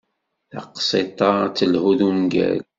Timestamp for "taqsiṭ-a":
0.51-1.29